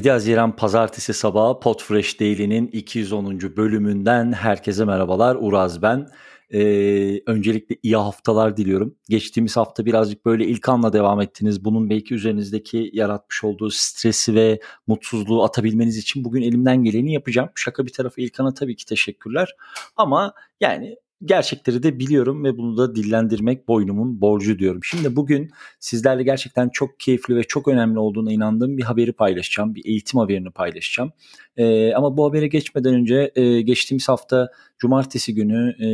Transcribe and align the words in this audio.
7 0.00 0.10
Haziran 0.10 0.56
Pazartesi 0.56 1.14
sabahı 1.14 1.60
Podfresh 1.60 2.20
Daily'nin 2.20 2.66
210. 2.66 3.40
bölümünden 3.40 4.32
herkese 4.32 4.84
merhabalar. 4.84 5.36
Uraz 5.40 5.82
ben. 5.82 6.08
Ee, 6.50 7.20
öncelikle 7.26 7.76
iyi 7.82 7.96
haftalar 7.96 8.56
diliyorum. 8.56 8.96
Geçtiğimiz 9.08 9.56
hafta 9.56 9.86
birazcık 9.86 10.26
böyle 10.26 10.46
ilk 10.46 10.68
anla 10.68 10.92
devam 10.92 11.20
ettiniz. 11.20 11.64
Bunun 11.64 11.90
belki 11.90 12.14
üzerinizdeki 12.14 12.90
yaratmış 12.92 13.44
olduğu 13.44 13.70
stresi 13.70 14.34
ve 14.34 14.60
mutsuzluğu 14.86 15.44
atabilmeniz 15.44 15.96
için 15.96 16.24
bugün 16.24 16.42
elimden 16.42 16.84
geleni 16.84 17.12
yapacağım. 17.12 17.48
Şaka 17.54 17.86
bir 17.86 17.92
tarafı 17.92 18.20
İlkan'a 18.20 18.54
tabii 18.54 18.76
ki 18.76 18.86
teşekkürler. 18.86 19.54
Ama 19.96 20.32
yani 20.60 20.96
gerçekleri 21.24 21.82
de 21.82 21.98
biliyorum 21.98 22.44
ve 22.44 22.58
bunu 22.58 22.76
da 22.76 22.94
dillendirmek 22.94 23.68
boynumun 23.68 24.20
borcu 24.20 24.58
diyorum. 24.58 24.80
Şimdi 24.84 25.16
bugün 25.16 25.50
sizlerle 25.80 26.22
gerçekten 26.22 26.68
çok 26.68 27.00
keyifli 27.00 27.36
ve 27.36 27.42
çok 27.42 27.68
önemli 27.68 27.98
olduğuna 27.98 28.32
inandığım 28.32 28.76
bir 28.78 28.82
haberi 28.82 29.12
paylaşacağım. 29.12 29.74
Bir 29.74 29.84
eğitim 29.84 30.20
haberini 30.20 30.50
paylaşacağım. 30.50 31.12
Ee, 31.56 31.94
ama 31.94 32.16
bu 32.16 32.24
habere 32.24 32.46
geçmeden 32.46 32.94
önce 32.94 33.32
e, 33.34 33.60
geçtiğimiz 33.60 34.08
hafta 34.08 34.48
cumartesi 34.78 35.34
günü 35.34 35.84
e, 35.84 35.88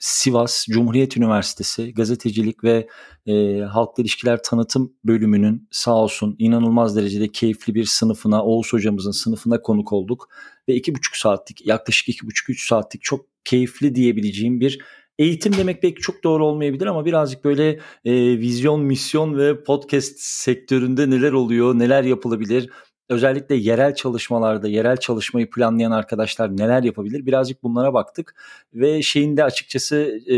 Sivas 0.00 0.66
Cumhuriyet 0.70 1.16
Üniversitesi 1.16 1.94
Gazetecilik 1.94 2.64
ve 2.64 2.88
e, 3.26 3.60
Halkla 3.60 4.00
İlişkiler 4.02 4.42
Tanıtım 4.42 4.94
bölümünün 5.04 5.68
sağ 5.70 5.94
olsun 5.94 6.36
inanılmaz 6.38 6.96
derecede 6.96 7.28
keyifli 7.28 7.74
bir 7.74 7.84
sınıfına, 7.84 8.44
Oğuz 8.44 8.72
hocamızın 8.72 9.10
sınıfına 9.10 9.62
konuk 9.62 9.92
olduk. 9.92 10.28
Ve 10.68 10.74
iki 10.74 10.94
buçuk 10.94 11.16
saatlik, 11.16 11.66
yaklaşık 11.66 12.08
iki 12.08 12.26
buçuk 12.26 12.50
üç 12.50 12.68
saatlik 12.68 13.02
çok 13.02 13.29
keyifli 13.44 13.94
diyebileceğim 13.94 14.60
bir 14.60 14.78
eğitim 15.18 15.56
demek 15.56 15.82
belki 15.82 16.00
çok 16.00 16.24
doğru 16.24 16.46
olmayabilir 16.46 16.86
ama 16.86 17.04
birazcık 17.04 17.44
böyle 17.44 17.68
e, 18.04 18.38
vizyon, 18.38 18.80
misyon 18.80 19.38
ve 19.38 19.64
podcast 19.64 20.18
sektöründe 20.18 21.10
neler 21.10 21.32
oluyor, 21.32 21.78
neler 21.78 22.04
yapılabilir, 22.04 22.70
özellikle 23.08 23.54
yerel 23.54 23.94
çalışmalarda 23.94 24.68
yerel 24.68 24.96
çalışmayı 24.96 25.50
planlayan 25.50 25.90
arkadaşlar 25.90 26.56
neler 26.56 26.82
yapabilir? 26.82 27.26
Birazcık 27.26 27.62
bunlara 27.62 27.94
baktık 27.94 28.34
ve 28.74 29.02
şeyin 29.02 29.36
de 29.36 29.44
açıkçası 29.44 29.96
e, 30.26 30.36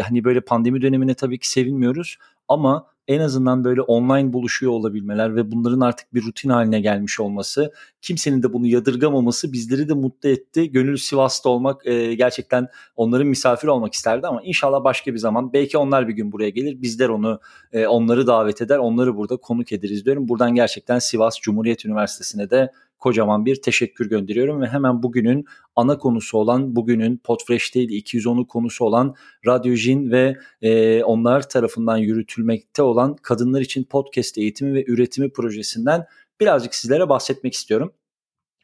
hani 0.00 0.24
böyle 0.24 0.40
pandemi 0.40 0.82
dönemine 0.82 1.14
tabii 1.14 1.38
ki 1.38 1.50
sevinmiyoruz 1.50 2.16
ama 2.48 2.91
en 3.08 3.20
azından 3.20 3.64
böyle 3.64 3.80
online 3.82 4.32
buluşuyor 4.32 4.72
olabilmeler 4.72 5.36
ve 5.36 5.50
bunların 5.50 5.80
artık 5.80 6.14
bir 6.14 6.22
rutin 6.22 6.48
haline 6.48 6.80
gelmiş 6.80 7.20
olması, 7.20 7.72
kimsenin 8.02 8.42
de 8.42 8.52
bunu 8.52 8.66
yadırgamaması 8.66 9.52
bizleri 9.52 9.88
de 9.88 9.94
mutlu 9.94 10.28
etti. 10.28 10.70
Gönül 10.72 10.96
Sivas'ta 10.96 11.48
olmak 11.48 11.86
e, 11.86 12.14
gerçekten 12.14 12.68
onların 12.96 13.26
misafir 13.26 13.68
olmak 13.68 13.94
isterdi 13.94 14.26
ama 14.26 14.42
inşallah 14.42 14.84
başka 14.84 15.12
bir 15.14 15.18
zaman 15.18 15.52
belki 15.52 15.78
onlar 15.78 16.08
bir 16.08 16.14
gün 16.14 16.32
buraya 16.32 16.50
gelir. 16.50 16.82
Bizler 16.82 17.08
onu 17.08 17.40
e, 17.72 17.86
onları 17.86 18.26
davet 18.26 18.62
eder, 18.62 18.78
onları 18.78 19.16
burada 19.16 19.36
konuk 19.36 19.72
ederiz 19.72 20.04
diyorum. 20.04 20.28
Buradan 20.28 20.54
gerçekten 20.54 20.98
Sivas 20.98 21.40
Cumhuriyet 21.40 21.84
Üniversitesi'ne 21.84 22.50
de 22.50 22.72
kocaman 23.02 23.46
bir 23.46 23.62
teşekkür 23.62 24.08
gönderiyorum 24.08 24.60
ve 24.60 24.66
hemen 24.66 25.02
bugünün 25.02 25.44
ana 25.76 25.98
konusu 25.98 26.38
olan 26.38 26.76
bugünün 26.76 27.16
Podfresh 27.24 27.74
değil 27.74 28.04
210'u 28.04 28.46
konusu 28.46 28.84
olan 28.84 29.14
Radyojin 29.46 30.10
ve 30.10 30.36
e, 30.62 31.02
onlar 31.04 31.48
tarafından 31.48 31.96
yürütülmekte 31.96 32.82
olan 32.82 33.16
kadınlar 33.16 33.60
için 33.60 33.84
podcast 33.84 34.38
eğitimi 34.38 34.74
ve 34.74 34.84
üretimi 34.86 35.32
projesinden 35.32 36.06
birazcık 36.40 36.74
sizlere 36.74 37.08
bahsetmek 37.08 37.54
istiyorum. 37.54 37.92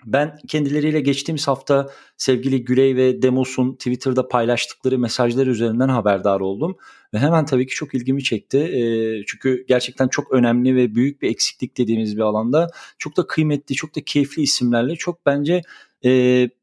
Ben 0.06 0.36
kendileriyle 0.48 1.00
geçtiğimiz 1.00 1.48
hafta 1.48 1.90
sevgili 2.16 2.64
Güley 2.64 2.96
ve 2.96 3.22
Demos'un 3.22 3.72
Twitter'da 3.72 4.28
paylaştıkları 4.28 4.98
mesajlar 4.98 5.46
üzerinden 5.46 5.88
haberdar 5.88 6.40
oldum. 6.40 6.76
Ve 7.14 7.18
hemen 7.18 7.44
tabii 7.44 7.66
ki 7.66 7.74
çok 7.74 7.94
ilgimi 7.94 8.22
çekti. 8.22 8.58
E, 8.58 8.82
çünkü 9.26 9.64
gerçekten 9.68 10.08
çok 10.08 10.32
önemli 10.32 10.76
ve 10.76 10.94
büyük 10.94 11.22
bir 11.22 11.30
eksiklik 11.30 11.78
dediğimiz 11.78 12.16
bir 12.16 12.22
alanda 12.22 12.70
çok 12.98 13.16
da 13.16 13.26
kıymetli, 13.26 13.74
çok 13.74 13.96
da 13.96 14.00
keyifli 14.04 14.42
isimlerle 14.42 14.96
çok 14.96 15.26
bence 15.26 15.62
e, 16.04 16.10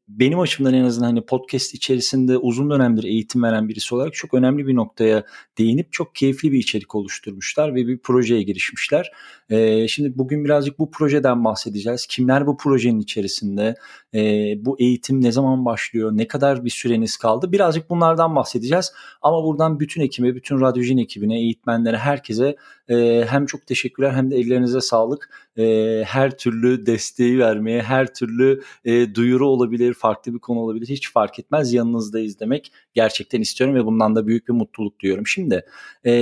benim 0.08 0.40
açımdan 0.40 0.74
en 0.74 0.84
azından 0.84 1.06
hani 1.06 1.26
podcast 1.26 1.74
içerisinde 1.74 2.38
uzun 2.38 2.70
dönemdir 2.70 3.04
eğitim 3.04 3.42
veren 3.42 3.68
birisi 3.68 3.94
olarak 3.94 4.14
çok 4.14 4.34
önemli 4.34 4.66
bir 4.66 4.74
noktaya 4.74 5.24
değinip 5.58 5.92
çok 5.92 6.14
keyifli 6.14 6.52
bir 6.52 6.58
içerik 6.58 6.94
oluşturmuşlar 6.94 7.74
ve 7.74 7.86
bir 7.86 7.98
projeye 7.98 8.42
girişmişler. 8.42 9.12
E, 9.50 9.88
şimdi 9.88 10.18
bugün 10.18 10.44
birazcık 10.44 10.78
bu 10.78 10.90
projeden 10.90 11.44
bahsedeceğiz. 11.44 12.06
Kimler 12.06 12.46
bu 12.46 12.56
projenin 12.56 13.00
içerisinde? 13.00 13.74
E, 14.14 14.20
bu 14.64 14.76
eğitim 14.80 15.22
ne 15.22 15.32
zaman 15.32 15.64
başlıyor? 15.64 16.10
Ne 16.14 16.28
kadar 16.28 16.64
bir 16.64 16.70
süreniz 16.70 17.16
kaldı? 17.16 17.52
Birazcık 17.52 17.90
bunlardan 17.90 18.36
bahsedeceğiz. 18.36 18.92
Ama 19.22 19.44
buradan 19.44 19.80
bütün 19.80 20.00
ekibe, 20.00 20.34
bütün 20.34 20.60
Radyojin 20.60 20.98
ekibine, 20.98 21.38
eğitmenlere, 21.38 21.96
herkese 21.96 22.56
e, 22.88 23.24
hem 23.28 23.46
çok 23.46 23.66
teşekkürler 23.66 24.10
hem 24.12 24.30
de 24.30 24.36
ellerinize 24.36 24.80
sağlık. 24.80 25.30
E, 25.58 26.02
her 26.06 26.38
türlü 26.38 26.86
desteği 26.86 27.38
vermeye, 27.38 27.82
her 27.82 28.14
türlü 28.14 28.62
e, 28.84 29.14
duyuru 29.14 29.48
olabilir, 29.48 29.95
farklı 29.96 30.34
bir 30.34 30.38
konu 30.38 30.58
olabilir 30.58 30.86
hiç 30.88 31.12
fark 31.12 31.38
etmez 31.38 31.72
yanınızdayız 31.72 32.40
demek 32.40 32.72
gerçekten 32.94 33.40
istiyorum 33.40 33.76
ve 33.76 33.84
bundan 33.84 34.16
da 34.16 34.26
büyük 34.26 34.48
bir 34.48 34.52
mutluluk 34.52 35.00
duyuyorum. 35.00 35.26
Şimdi 35.26 35.64
e, 36.06 36.12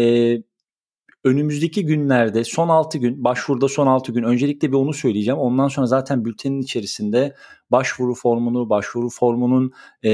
önümüzdeki 1.25 1.87
günlerde 1.87 2.45
son 2.45 2.69
6 2.69 2.99
gün 2.99 3.25
başvuruda 3.25 3.69
son 3.69 3.87
6 3.87 4.12
gün 4.12 4.23
öncelikle 4.23 4.69
bir 4.69 4.77
onu 4.77 4.93
söyleyeceğim. 4.93 5.39
Ondan 5.39 5.69
sonra 5.69 5.87
zaten 5.87 6.25
bültenin 6.25 6.61
içerisinde 6.61 7.35
başvuru 7.71 8.15
formunu, 8.15 8.71
başvuru 8.71 9.09
formunun 9.09 9.73
e, 10.03 10.13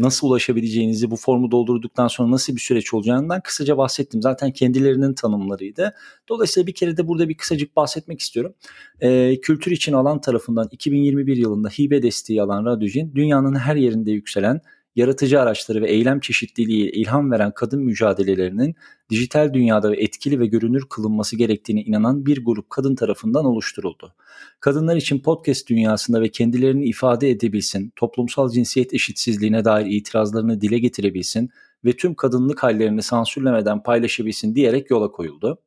nasıl 0.00 0.28
ulaşabileceğinizi, 0.28 1.10
bu 1.10 1.16
formu 1.16 1.50
doldurduktan 1.50 2.08
sonra 2.08 2.30
nasıl 2.30 2.54
bir 2.54 2.60
süreç 2.60 2.94
olacağından 2.94 3.40
kısaca 3.40 3.78
bahsettim. 3.78 4.22
Zaten 4.22 4.50
kendilerinin 4.50 5.14
tanımlarıydı. 5.14 5.94
Dolayısıyla 6.28 6.66
bir 6.66 6.74
kere 6.74 6.96
de 6.96 7.08
burada 7.08 7.28
bir 7.28 7.36
kısacık 7.36 7.76
bahsetmek 7.76 8.20
istiyorum. 8.20 8.54
E, 9.00 9.40
kültür 9.40 9.70
için 9.70 9.92
alan 9.92 10.20
tarafından 10.20 10.68
2021 10.70 11.36
yılında 11.36 11.68
hibe 11.68 12.02
desteği 12.02 12.42
alan 12.42 12.64
Radyojin 12.64 13.14
dünyanın 13.14 13.54
her 13.54 13.76
yerinde 13.76 14.10
yükselen 14.10 14.60
yaratıcı 15.00 15.40
araçları 15.40 15.82
ve 15.82 15.90
eylem 15.90 16.20
çeşitliliği 16.20 16.90
ilham 16.90 17.30
veren 17.30 17.52
kadın 17.54 17.80
mücadelelerinin 17.82 18.74
dijital 19.10 19.54
dünyada 19.54 19.96
etkili 19.96 20.40
ve 20.40 20.46
görünür 20.46 20.86
kılınması 20.90 21.36
gerektiğine 21.36 21.82
inanan 21.82 22.26
bir 22.26 22.44
grup 22.44 22.70
kadın 22.70 22.94
tarafından 22.94 23.44
oluşturuldu. 23.44 24.14
Kadınlar 24.60 24.96
için 24.96 25.18
podcast 25.18 25.68
dünyasında 25.68 26.20
ve 26.20 26.28
kendilerini 26.28 26.84
ifade 26.84 27.30
edebilsin, 27.30 27.92
toplumsal 27.96 28.50
cinsiyet 28.50 28.94
eşitsizliğine 28.94 29.64
dair 29.64 29.86
itirazlarını 29.86 30.60
dile 30.60 30.78
getirebilsin 30.78 31.50
ve 31.84 31.92
tüm 31.92 32.14
kadınlık 32.14 32.62
hallerini 32.62 33.02
sansürlemeden 33.02 33.82
paylaşabilsin 33.82 34.54
diyerek 34.54 34.90
yola 34.90 35.10
koyuldu. 35.10 35.58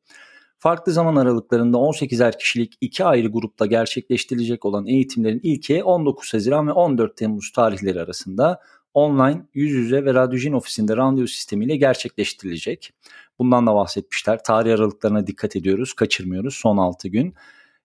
Farklı 0.58 0.92
zaman 0.92 1.16
aralıklarında 1.16 1.76
18'er 1.76 2.38
kişilik 2.38 2.72
iki 2.80 3.04
ayrı 3.04 3.28
grupta 3.28 3.66
gerçekleştirilecek 3.66 4.64
olan 4.64 4.86
eğitimlerin 4.86 5.40
ilki 5.42 5.84
19 5.84 6.34
Haziran 6.34 6.68
ve 6.68 6.72
14 6.72 7.16
Temmuz 7.16 7.52
tarihleri 7.52 8.00
arasında 8.00 8.60
online, 8.94 9.46
yüz 9.54 9.72
yüze 9.72 10.04
ve 10.04 10.14
radyojin 10.14 10.52
ofisinde 10.52 10.96
randevu 10.96 11.28
sistemiyle 11.28 11.76
gerçekleştirilecek. 11.76 12.92
Bundan 13.38 13.66
da 13.66 13.74
bahsetmişler. 13.74 14.44
Tarih 14.44 14.74
aralıklarına 14.74 15.26
dikkat 15.26 15.56
ediyoruz, 15.56 15.92
kaçırmıyoruz 15.92 16.54
son 16.54 16.76
6 16.76 17.08
gün. 17.08 17.34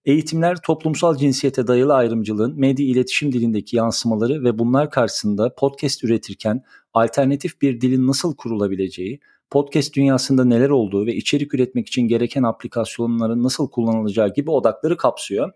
Eğitimler 0.05 0.61
toplumsal 0.61 1.15
cinsiyete 1.15 1.67
dayalı 1.67 1.93
ayrımcılığın 1.95 2.59
medya 2.59 2.85
iletişim 2.85 3.31
dilindeki 3.31 3.75
yansımaları 3.75 4.43
ve 4.43 4.59
bunlar 4.59 4.91
karşısında 4.91 5.55
podcast 5.55 6.03
üretirken 6.03 6.63
alternatif 6.93 7.61
bir 7.61 7.81
dilin 7.81 8.07
nasıl 8.07 8.35
kurulabileceği, 8.35 9.19
podcast 9.49 9.95
dünyasında 9.95 10.45
neler 10.45 10.69
olduğu 10.69 11.05
ve 11.05 11.15
içerik 11.15 11.53
üretmek 11.53 11.87
için 11.87 12.01
gereken 12.01 12.43
aplikasyonların 12.43 13.43
nasıl 13.43 13.69
kullanılacağı 13.69 14.33
gibi 14.33 14.51
odakları 14.51 14.97
kapsıyor. 14.97 15.51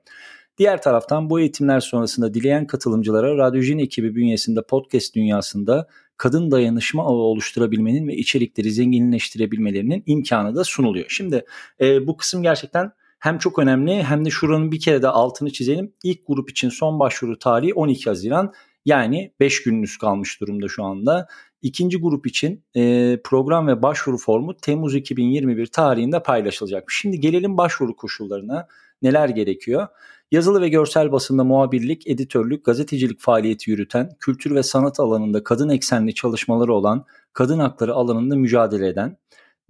Diğer 0.57 0.81
taraftan 0.81 1.29
bu 1.29 1.39
eğitimler 1.39 1.79
sonrasında 1.79 2.33
dileyen 2.33 2.67
katılımcılara 2.67 3.37
Radyojin 3.37 3.79
ekibi 3.79 4.15
bünyesinde 4.15 4.61
podcast 4.61 5.15
dünyasında 5.15 5.87
kadın 6.17 6.51
dayanışma 6.51 7.03
ağı 7.03 7.09
oluşturabilmenin 7.09 8.07
ve 8.07 8.15
içerikleri 8.15 8.71
zenginleştirebilmelerinin 8.71 10.03
imkanı 10.05 10.55
da 10.55 10.63
sunuluyor. 10.63 11.05
Şimdi 11.09 11.45
e, 11.81 12.07
bu 12.07 12.17
kısım 12.17 12.43
gerçekten 12.43 12.91
hem 13.19 13.37
çok 13.37 13.59
önemli 13.59 14.03
hem 14.03 14.25
de 14.25 14.29
şuranın 14.29 14.71
bir 14.71 14.79
kere 14.79 15.01
de 15.01 15.07
altını 15.07 15.51
çizelim. 15.51 15.93
İlk 16.03 16.27
grup 16.27 16.51
için 16.51 16.69
son 16.69 16.99
başvuru 16.99 17.39
tarihi 17.39 17.73
12 17.73 18.09
Haziran 18.09 18.53
yani 18.85 19.33
5 19.39 19.63
gününüz 19.63 19.97
kalmış 19.97 20.41
durumda 20.41 20.67
şu 20.67 20.83
anda. 20.83 21.27
İkinci 21.61 21.97
grup 21.97 22.27
için 22.27 22.63
e, 22.75 23.17
program 23.23 23.67
ve 23.67 23.81
başvuru 23.81 24.17
formu 24.17 24.57
Temmuz 24.57 24.95
2021 24.95 25.65
tarihinde 25.65 26.23
paylaşılacak. 26.23 26.83
Şimdi 26.91 27.19
gelelim 27.19 27.57
başvuru 27.57 27.95
koşullarına. 27.95 28.67
Neler 29.01 29.29
gerekiyor? 29.29 29.87
Yazılı 30.33 30.61
ve 30.61 30.69
görsel 30.69 31.11
basında 31.11 31.43
muhabirlik, 31.43 32.07
editörlük, 32.07 32.65
gazetecilik 32.65 33.19
faaliyeti 33.19 33.71
yürüten, 33.71 34.09
kültür 34.19 34.55
ve 34.55 34.63
sanat 34.63 34.99
alanında 34.99 35.43
kadın 35.43 35.69
eksenli 35.69 36.13
çalışmaları 36.13 36.73
olan, 36.73 37.05
kadın 37.33 37.59
hakları 37.59 37.93
alanında 37.93 38.35
mücadele 38.35 38.87
eden, 38.87 39.17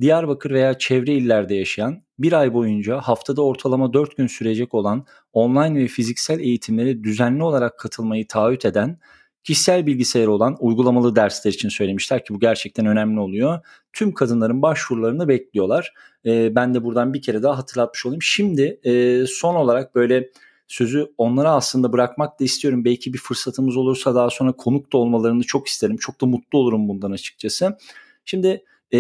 Diyarbakır 0.01 0.51
veya 0.51 0.77
çevre 0.77 1.13
illerde 1.13 1.55
yaşayan, 1.55 2.03
bir 2.19 2.33
ay 2.33 2.53
boyunca 2.53 2.99
haftada 3.01 3.41
ortalama 3.41 3.93
4 3.93 4.17
gün 4.17 4.27
sürecek 4.27 4.73
olan 4.73 5.05
online 5.33 5.79
ve 5.79 5.87
fiziksel 5.87 6.39
eğitimlere 6.39 7.03
düzenli 7.03 7.43
olarak 7.43 7.79
katılmayı 7.79 8.27
taahhüt 8.27 8.65
eden, 8.65 8.99
kişisel 9.43 9.85
bilgisayarı 9.85 10.31
olan 10.31 10.57
uygulamalı 10.59 11.15
dersler 11.15 11.51
için 11.51 11.69
söylemişler 11.69 12.25
ki 12.25 12.33
bu 12.33 12.39
gerçekten 12.39 12.85
önemli 12.85 13.19
oluyor. 13.19 13.59
Tüm 13.93 14.13
kadınların 14.13 14.61
başvurularını 14.61 15.27
bekliyorlar. 15.27 15.93
E, 16.25 16.55
ben 16.55 16.73
de 16.73 16.83
buradan 16.83 17.13
bir 17.13 17.21
kere 17.21 17.43
daha 17.43 17.57
hatırlatmış 17.57 18.05
olayım. 18.05 18.21
Şimdi 18.21 18.79
e, 18.83 19.25
son 19.27 19.55
olarak 19.55 19.95
böyle 19.95 20.29
sözü 20.67 21.13
onlara 21.17 21.51
aslında 21.51 21.93
bırakmak 21.93 22.39
da 22.39 22.43
istiyorum. 22.43 22.85
Belki 22.85 23.13
bir 23.13 23.17
fırsatımız 23.17 23.77
olursa 23.77 24.15
daha 24.15 24.29
sonra 24.29 24.51
konuk 24.51 24.93
da 24.93 24.97
olmalarını 24.97 25.43
çok 25.43 25.67
isterim. 25.67 25.97
Çok 25.97 26.21
da 26.21 26.25
mutlu 26.25 26.59
olurum 26.59 26.87
bundan 26.87 27.11
açıkçası. 27.11 27.77
Şimdi 28.25 28.63
e, 28.91 28.99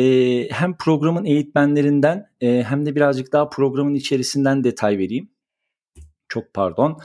hem 0.51 0.77
programın 0.77 1.25
eğitmenlerinden 1.25 2.29
e, 2.41 2.63
hem 2.63 2.85
de 2.85 2.95
birazcık 2.95 3.33
daha 3.33 3.49
programın 3.49 3.93
içerisinden 3.93 4.63
detay 4.63 4.97
vereyim. 4.97 5.29
Çok 6.27 6.53
pardon. 6.53 6.99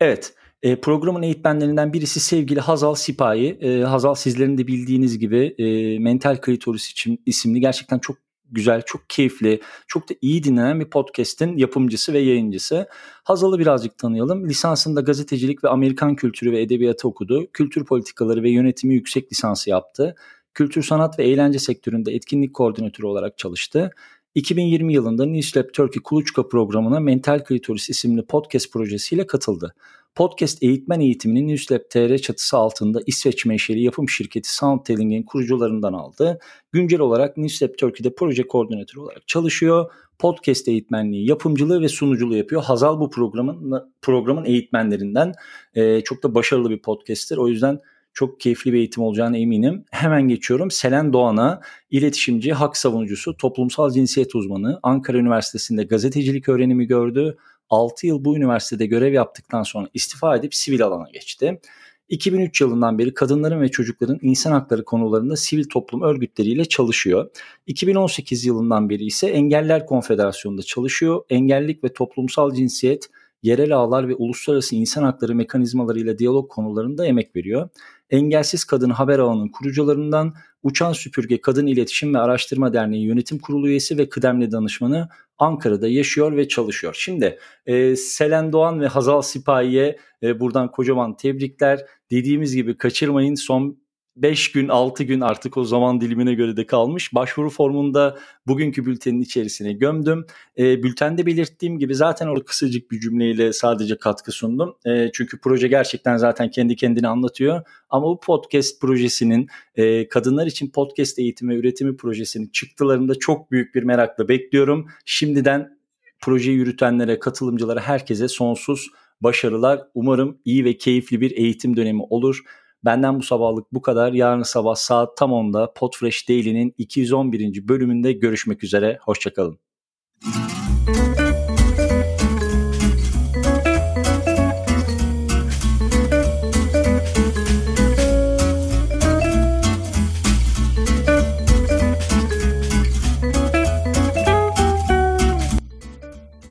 Evet 0.00 0.34
e, 0.62 0.80
programın 0.80 1.22
eğitmenlerinden 1.22 1.92
birisi 1.92 2.20
sevgili 2.20 2.60
Hazal 2.60 2.94
Sipahi. 2.94 3.58
E, 3.60 3.82
Hazal 3.82 4.14
sizlerin 4.14 4.58
de 4.58 4.66
bildiğiniz 4.66 5.18
gibi 5.18 5.54
e, 5.58 5.98
Mental 5.98 6.36
Klitoris 6.36 6.90
için 6.90 7.22
isimli 7.26 7.60
gerçekten 7.60 7.98
çok 7.98 8.16
güzel, 8.50 8.82
çok 8.86 9.10
keyifli, 9.10 9.60
çok 9.86 10.10
da 10.10 10.14
iyi 10.20 10.44
dinlenen 10.44 10.80
bir 10.80 10.90
podcast'in 10.90 11.56
yapımcısı 11.56 12.12
ve 12.12 12.18
yayıncısı. 12.18 12.88
Hazal'ı 13.24 13.58
birazcık 13.58 13.98
tanıyalım. 13.98 14.48
Lisansında 14.48 15.00
gazetecilik 15.00 15.64
ve 15.64 15.68
Amerikan 15.68 16.16
kültürü 16.16 16.52
ve 16.52 16.62
edebiyatı 16.62 17.08
okudu. 17.08 17.46
Kültür 17.52 17.84
politikaları 17.84 18.42
ve 18.42 18.50
yönetimi 18.50 18.94
yüksek 18.94 19.32
lisansı 19.32 19.70
yaptı. 19.70 20.14
Kültür 20.54 20.82
sanat 20.82 21.18
ve 21.18 21.24
eğlence 21.24 21.58
sektöründe 21.58 22.12
etkinlik 22.12 22.54
koordinatörü 22.54 23.06
olarak 23.06 23.38
çalıştı. 23.38 23.90
2020 24.34 24.94
yılında 24.94 25.26
Newslab 25.26 25.72
Turkey 25.72 26.02
Kuluçka 26.02 26.48
programına 26.48 27.00
Mental 27.00 27.44
Klitoris 27.44 27.90
isimli 27.90 28.26
podcast 28.26 28.72
projesiyle 28.72 29.26
katıldı. 29.26 29.74
Podcast 30.14 30.62
eğitmen 30.62 31.00
eğitimini 31.00 31.48
Newslab 31.48 31.80
TR 31.90 32.18
çatısı 32.18 32.56
altında 32.56 33.00
İsveç 33.06 33.46
menşeli 33.46 33.82
yapım 33.82 34.08
şirketi 34.08 34.54
Soundtelling'in 34.54 35.22
kurucularından 35.22 35.92
aldı. 35.92 36.38
Güncel 36.72 37.00
olarak 37.00 37.36
Newslab 37.36 37.76
Turkey'de 37.78 38.14
proje 38.14 38.42
koordinatörü 38.46 39.00
olarak 39.00 39.28
çalışıyor. 39.28 39.90
Podcast 40.18 40.68
eğitmenliği, 40.68 41.28
yapımcılığı 41.28 41.80
ve 41.80 41.88
sunuculuğu 41.88 42.36
yapıyor. 42.36 42.62
Hazal 42.62 43.00
bu 43.00 43.10
programın 43.10 43.90
programın 44.02 44.44
eğitmenlerinden. 44.44 45.32
Ee, 45.74 46.00
çok 46.00 46.22
da 46.22 46.34
başarılı 46.34 46.70
bir 46.70 46.82
podcast'tir. 46.82 47.36
O 47.36 47.48
yüzden 47.48 47.80
çok 48.12 48.40
keyifli 48.40 48.72
bir 48.72 48.78
eğitim 48.78 49.02
olacağına 49.02 49.36
eminim. 49.36 49.84
Hemen 49.90 50.28
geçiyorum. 50.28 50.70
Selen 50.70 51.12
Doğan'a 51.12 51.60
iletişimci, 51.90 52.52
hak 52.52 52.76
savunucusu, 52.76 53.36
toplumsal 53.36 53.90
cinsiyet 53.90 54.34
uzmanı, 54.34 54.80
Ankara 54.82 55.18
Üniversitesi'nde 55.18 55.84
gazetecilik 55.84 56.48
öğrenimi 56.48 56.86
gördü. 56.86 57.36
6 57.70 58.06
yıl 58.06 58.24
bu 58.24 58.36
üniversitede 58.36 58.86
görev 58.86 59.12
yaptıktan 59.12 59.62
sonra 59.62 59.88
istifa 59.94 60.36
edip 60.36 60.54
sivil 60.54 60.84
alana 60.84 61.10
geçti. 61.12 61.60
2003 62.08 62.60
yılından 62.60 62.98
beri 62.98 63.14
kadınların 63.14 63.60
ve 63.60 63.68
çocukların 63.68 64.18
insan 64.22 64.52
hakları 64.52 64.84
konularında 64.84 65.36
sivil 65.36 65.64
toplum 65.64 66.02
örgütleriyle 66.02 66.64
çalışıyor. 66.64 67.30
2018 67.66 68.44
yılından 68.44 68.90
beri 68.90 69.04
ise 69.04 69.26
Engeller 69.26 69.86
Konfederasyonu'nda 69.86 70.62
çalışıyor. 70.62 71.22
Engellik 71.30 71.84
ve 71.84 71.92
toplumsal 71.92 72.54
cinsiyet, 72.54 73.06
yerel 73.42 73.76
ağlar 73.76 74.08
ve 74.08 74.14
uluslararası 74.14 74.76
insan 74.76 75.02
hakları 75.02 75.34
mekanizmalarıyla 75.34 76.18
diyalog 76.18 76.50
konularında 76.50 77.06
emek 77.06 77.36
veriyor. 77.36 77.68
Engelsiz 78.10 78.64
Kadın 78.64 78.90
Haber 78.90 79.18
Ağı'nın 79.18 79.48
kurucularından 79.48 80.34
Uçan 80.62 80.92
Süpürge 80.92 81.40
Kadın 81.40 81.66
İletişim 81.66 82.14
ve 82.14 82.18
Araştırma 82.18 82.72
Derneği 82.72 83.06
Yönetim 83.06 83.38
Kurulu 83.38 83.68
üyesi 83.68 83.98
ve 83.98 84.08
kıdemli 84.08 84.52
danışmanı 84.52 85.08
Ankara'da 85.38 85.88
yaşıyor 85.88 86.36
ve 86.36 86.48
çalışıyor. 86.48 86.96
Şimdi 86.98 87.38
e, 87.66 87.96
Selen 87.96 88.52
Doğan 88.52 88.80
ve 88.80 88.86
Hazal 88.86 89.22
Sipahi'ye 89.22 89.98
e, 90.22 90.40
buradan 90.40 90.70
kocaman 90.70 91.16
tebrikler. 91.16 91.86
Dediğimiz 92.10 92.54
gibi 92.54 92.76
kaçırmayın 92.76 93.34
son 93.34 93.79
5 94.22 94.52
gün 94.52 94.68
6 94.68 95.04
gün 95.04 95.20
artık 95.20 95.56
o 95.56 95.64
zaman 95.64 96.00
dilimine 96.00 96.34
göre 96.34 96.56
de 96.56 96.66
kalmış. 96.66 97.14
Başvuru 97.14 97.50
formunda 97.50 98.18
bugünkü 98.46 98.86
bültenin 98.86 99.20
içerisine 99.20 99.72
gömdüm. 99.72 100.26
E, 100.58 100.82
bültende 100.82 101.26
belirttiğim 101.26 101.78
gibi 101.78 101.94
zaten 101.94 102.26
orada 102.26 102.44
kısacık 102.44 102.90
bir 102.90 103.00
cümleyle 103.00 103.52
sadece 103.52 103.98
katkı 103.98 104.32
sundum. 104.32 104.76
E, 104.86 105.10
çünkü 105.12 105.40
proje 105.40 105.68
gerçekten 105.68 106.16
zaten 106.16 106.50
kendi 106.50 106.76
kendini 106.76 107.08
anlatıyor. 107.08 107.62
Ama 107.90 108.06
bu 108.06 108.20
podcast 108.20 108.80
projesinin 108.80 109.48
e, 109.76 110.08
kadınlar 110.08 110.46
için 110.46 110.70
podcast 110.70 111.18
eğitimi 111.18 111.54
üretimi 111.54 111.96
projesinin 111.96 112.48
çıktılarında 112.48 113.14
çok 113.14 113.50
büyük 113.50 113.74
bir 113.74 113.82
merakla 113.82 114.28
bekliyorum. 114.28 114.86
Şimdiden 115.04 115.78
projeyi 116.20 116.56
yürütenlere, 116.56 117.18
katılımcılara, 117.18 117.80
herkese 117.80 118.28
sonsuz 118.28 118.88
başarılar. 119.20 119.82
Umarım 119.94 120.38
iyi 120.44 120.64
ve 120.64 120.76
keyifli 120.76 121.20
bir 121.20 121.30
eğitim 121.30 121.76
dönemi 121.76 122.02
olur. 122.02 122.42
Benden 122.84 123.18
bu 123.18 123.22
sabahlık 123.22 123.72
bu 123.72 123.82
kadar. 123.82 124.12
Yarın 124.12 124.42
sabah 124.42 124.74
saat 124.74 125.16
tam 125.16 125.30
10'da 125.30 125.72
Podfresh 125.72 126.28
Daily'nin 126.28 126.74
211. 126.78 127.68
bölümünde 127.68 128.12
görüşmek 128.12 128.64
üzere. 128.64 128.98
Hoşçakalın. 129.02 129.58